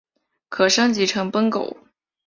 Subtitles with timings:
[0.49, 1.77] 可升级成奔狗。